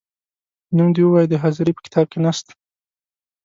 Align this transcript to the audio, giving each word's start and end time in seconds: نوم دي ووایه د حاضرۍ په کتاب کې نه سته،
نوم 0.75 0.89
دي 0.95 1.03
ووایه 1.05 1.29
د 1.31 1.35
حاضرۍ 1.43 1.71
په 1.75 1.81
کتاب 1.85 2.05
کې 2.11 2.19
نه 2.25 2.31
سته، 2.37 2.53